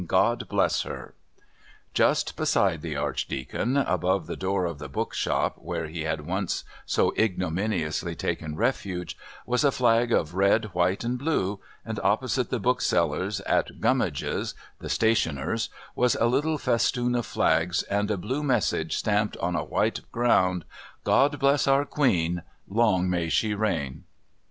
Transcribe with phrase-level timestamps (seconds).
[0.07, 1.13] God Bless Her!"
[1.93, 7.13] Just beside the Archdeacon, above the door of the bookshop where he had once so
[7.19, 13.41] ignominiously taken refuge, was a flag of red, white and blue, and opposite the bookseller's,
[13.41, 19.37] at Gummridge's the stationer's, was a little festoon of flags and a blue message stamped
[19.37, 20.65] on a white ground:
[21.03, 24.05] "God Bless Our Queen: Long May She Reign!"